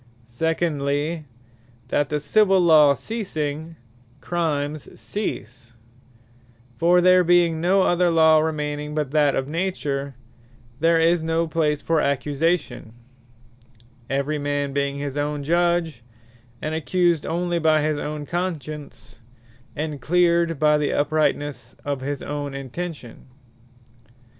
[0.25, 1.25] Secondly,
[1.89, 3.75] that the Civill Law ceasing,
[4.19, 5.75] Crimes cease:
[6.75, 10.15] for there being no other Law remaining, but that of Nature,
[10.79, 12.93] there is no place for Accusation;
[14.09, 16.01] every man being his own Judge,
[16.63, 19.19] and accused onely by his own Conscience,
[19.75, 23.27] and cleared by the Uprightnesse of his own Intention.